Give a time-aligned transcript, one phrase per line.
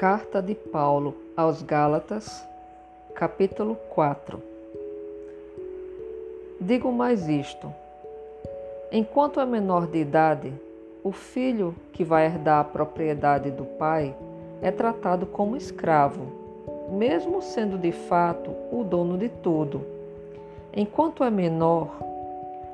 [0.00, 2.42] Carta de Paulo aos Gálatas,
[3.14, 4.42] capítulo 4
[6.58, 7.70] Digo mais isto:
[8.90, 10.54] enquanto é menor de idade,
[11.04, 14.16] o filho que vai herdar a propriedade do pai
[14.62, 16.22] é tratado como escravo,
[16.90, 19.82] mesmo sendo de fato o dono de tudo.
[20.74, 21.90] Enquanto é menor,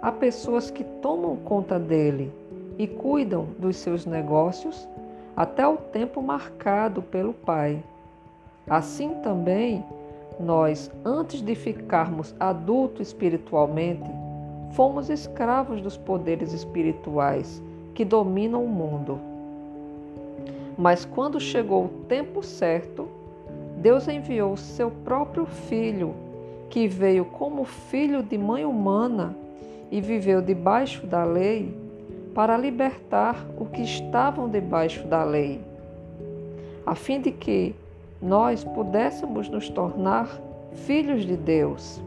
[0.00, 2.32] há pessoas que tomam conta dele
[2.78, 4.88] e cuidam dos seus negócios
[5.40, 7.82] até o tempo marcado pelo Pai.
[8.68, 9.82] Assim também,
[10.38, 14.04] nós, antes de ficarmos adultos espiritualmente,
[14.72, 17.62] fomos escravos dos poderes espirituais
[17.94, 19.18] que dominam o mundo.
[20.76, 23.08] Mas quando chegou o tempo certo,
[23.78, 26.14] Deus enviou seu próprio Filho,
[26.68, 29.34] que veio como filho de mãe humana
[29.90, 31.74] e viveu debaixo da lei
[32.34, 35.60] para libertar o que estavam debaixo da lei,
[36.86, 37.74] a fim de que
[38.20, 40.28] nós pudéssemos nos tornar
[40.72, 42.00] filhos de Deus.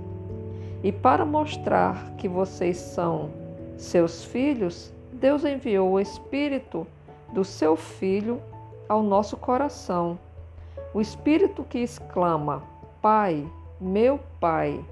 [0.83, 3.29] E para mostrar que vocês são
[3.77, 6.85] seus filhos, Deus enviou o Espírito
[7.31, 8.41] do seu Filho
[8.87, 10.19] ao nosso coração.
[10.93, 12.63] O Espírito que exclama:
[13.01, 13.45] Pai,
[13.79, 14.83] meu Pai.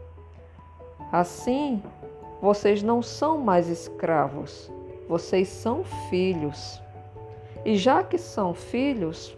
[1.11, 1.83] Assim,
[2.41, 4.71] vocês não são mais escravos,
[5.11, 6.81] vocês são filhos.
[7.65, 9.37] E já que são filhos,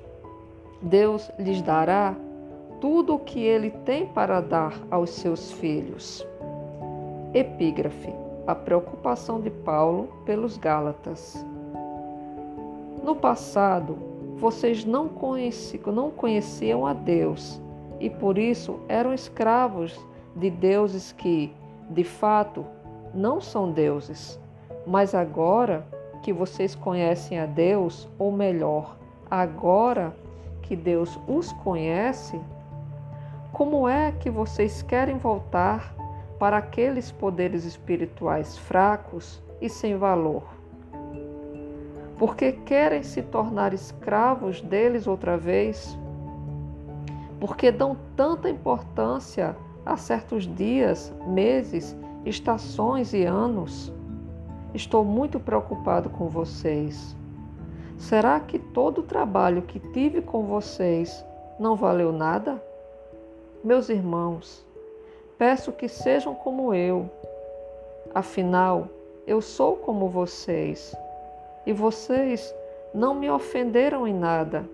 [0.79, 2.15] Deus lhes dará
[2.79, 6.23] tudo o que ele tem para dar aos seus filhos.
[7.33, 8.13] Epígrafe:
[8.45, 11.43] A preocupação de Paulo pelos Gálatas.
[13.03, 13.97] No passado,
[14.37, 17.59] vocês não, conheciam, não conheciam a Deus
[17.99, 19.99] e por isso eram escravos
[20.35, 21.51] de deuses que,
[21.89, 22.63] de fato,
[23.11, 24.39] não são deuses.
[24.85, 25.85] Mas agora
[26.21, 28.97] que vocês conhecem a Deus, ou melhor,
[29.29, 30.15] agora
[30.61, 32.39] que Deus os conhece,
[33.51, 35.93] como é que vocês querem voltar
[36.39, 40.43] para aqueles poderes espirituais fracos e sem valor?
[42.17, 45.97] Porque querem se tornar escravos deles outra vez?
[47.39, 49.55] Porque dão tanta importância
[49.85, 51.95] a certos dias, meses,
[52.25, 53.91] estações e anos?
[54.73, 57.15] Estou muito preocupado com vocês.
[57.95, 61.23] Será que todo o trabalho que tive com vocês
[61.59, 62.59] não valeu nada?
[63.63, 64.65] Meus irmãos,
[65.37, 67.07] peço que sejam como eu.
[68.15, 68.87] Afinal,
[69.27, 70.95] eu sou como vocês
[71.67, 72.53] e vocês
[72.95, 74.67] não me ofenderam em nada.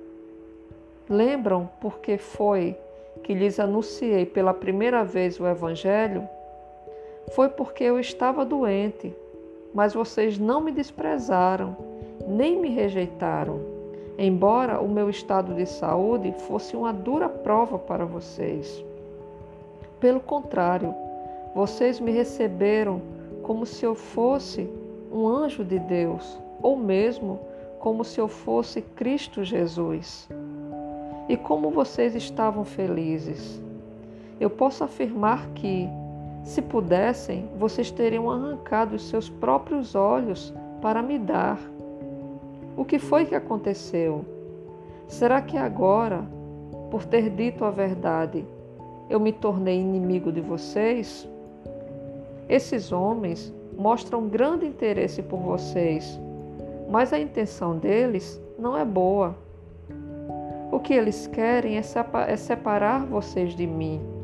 [1.10, 2.78] Lembram porque foi
[3.22, 6.26] que lhes anunciei pela primeira vez o Evangelho?
[7.34, 9.14] Foi porque eu estava doente
[9.74, 11.76] mas vocês não me desprezaram,
[12.28, 13.60] nem me rejeitaram,
[14.18, 18.84] embora o meu estado de saúde fosse uma dura prova para vocês.
[20.00, 20.94] Pelo contrário,
[21.54, 23.02] vocês me receberam
[23.44, 24.70] como se eu fosse
[25.12, 27.40] um anjo de Deus, ou mesmo
[27.80, 30.30] como se eu fosse Cristo Jesus.
[31.28, 33.62] E como vocês estavam felizes.
[34.40, 35.88] Eu posso afirmar que,
[36.44, 41.60] se pudessem, vocês teriam arrancado os seus próprios olhos para me dar.
[42.76, 44.26] O que foi que aconteceu?
[45.08, 46.24] Será que agora,
[46.90, 48.46] por ter dito a verdade,
[49.10, 51.28] eu me tornei inimigo de vocês?
[52.48, 56.20] Esses homens mostram grande interesse por vocês,
[56.90, 59.36] mas a intenção deles não é boa.
[60.72, 61.82] O que eles querem é,
[62.28, 64.19] é separar vocês de mim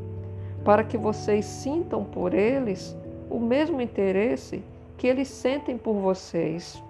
[0.66, 2.98] para que vocês sintam por eles
[3.30, 4.64] o mesmo interesse
[4.98, 6.82] que eles sentem por vocês.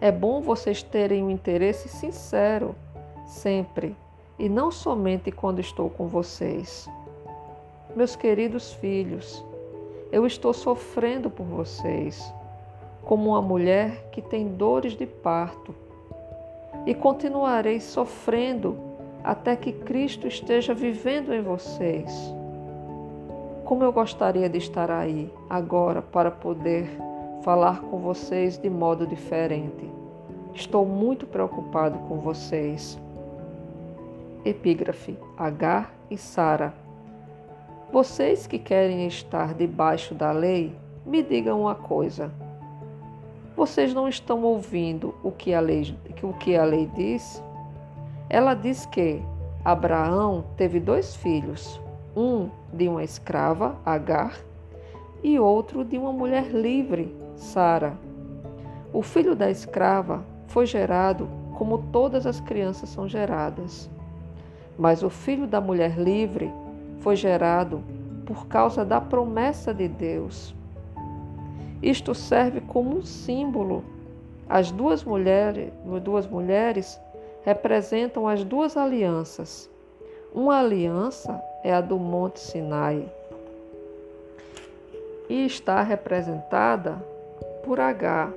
[0.00, 2.76] É bom vocês terem um interesse sincero,
[3.26, 3.96] sempre,
[4.38, 6.88] e não somente quando estou com vocês.
[7.96, 9.44] Meus queridos filhos,
[10.12, 12.32] eu estou sofrendo por vocês,
[13.04, 15.74] como uma mulher que tem dores de parto,
[16.86, 18.76] e continuarei sofrendo
[19.24, 22.12] até que Cristo esteja vivendo em vocês.
[23.64, 26.86] Como eu gostaria de estar aí agora para poder
[27.42, 29.90] falar com vocês de modo diferente.
[30.52, 33.00] Estou muito preocupado com vocês.
[34.44, 36.74] Epígrafe Agar e Sara.
[37.90, 40.76] Vocês que querem estar debaixo da lei,
[41.06, 42.30] me digam uma coisa.
[43.56, 47.42] Vocês não estão ouvindo o que a lei, o que a lei diz?
[48.28, 49.22] Ela diz que
[49.64, 51.80] Abraão teve dois filhos,
[52.16, 54.38] um de uma escrava, Agar,
[55.22, 57.96] e outro de uma mulher livre, Sara.
[58.92, 63.88] O filho da escrava foi gerado como todas as crianças são geradas.
[64.78, 66.52] Mas o filho da mulher livre
[66.98, 67.82] foi gerado
[68.26, 70.54] por causa da promessa de Deus.
[71.82, 73.84] Isto serve como um símbolo.
[74.48, 75.72] As duas mulheres,
[76.02, 77.00] duas mulheres
[77.44, 79.70] representam as duas alianças.
[80.34, 83.08] Uma aliança é a do Monte Sinai
[85.28, 86.96] e está representada
[87.62, 88.32] por H.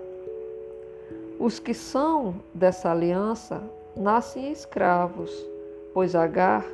[1.39, 3.61] Os que são dessa aliança
[3.95, 5.31] nascem escravos,
[5.93, 6.65] pois Agar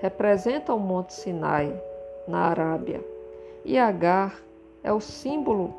[0.00, 1.74] representa o Monte Sinai,
[2.26, 3.00] na Arábia,
[3.64, 4.40] e Agar
[4.82, 5.74] é o símbolo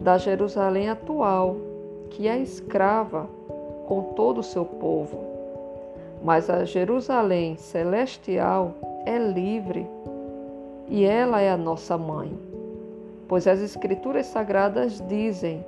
[0.00, 1.56] da Jerusalém atual,
[2.10, 3.28] que é escrava
[3.86, 5.33] com todo o seu povo.
[6.24, 8.74] Mas a Jerusalém celestial
[9.04, 9.86] é livre
[10.88, 12.32] e ela é a nossa mãe.
[13.28, 15.62] Pois as Escrituras Sagradas dizem: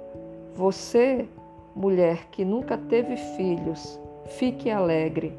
[0.54, 1.28] Você,
[1.74, 5.34] mulher que nunca teve filhos, fique alegre.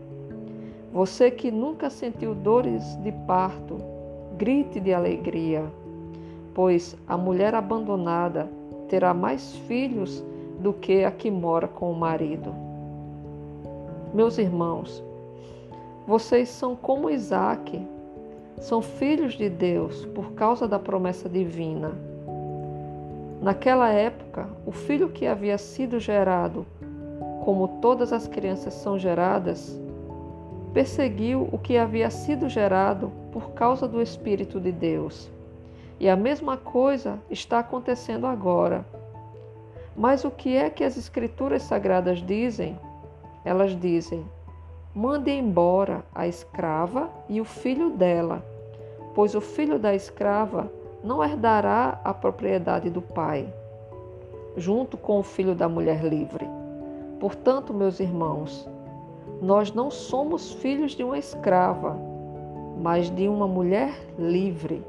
[0.93, 3.77] Você que nunca sentiu dores de parto,
[4.37, 5.65] grite de alegria,
[6.53, 8.47] pois a mulher abandonada
[8.87, 10.23] terá mais filhos
[10.59, 12.53] do que a que mora com o marido.
[14.13, 15.03] Meus irmãos,
[16.07, 17.85] vocês são como Isaac,
[18.61, 21.91] são filhos de Deus por causa da promessa divina.
[23.41, 26.65] Naquela época, o filho que havia sido gerado,
[27.43, 29.77] como todas as crianças são geradas,
[30.73, 35.29] perseguiu o que havia sido gerado por causa do Espírito de Deus.
[35.99, 38.85] E a mesma coisa está acontecendo agora.
[39.93, 42.79] Mas o que é que as Escrituras Sagradas dizem?
[43.43, 44.25] Elas dizem:
[44.97, 48.43] mande embora a escrava e o filho dela,
[49.13, 50.71] pois o filho da escrava
[51.03, 53.47] não herdará a propriedade do pai,
[54.55, 56.47] junto com o filho da mulher livre.
[57.19, 58.67] Portanto, meus irmãos,
[59.39, 61.95] nós não somos filhos de uma escrava,
[62.81, 64.83] mas de uma mulher livre.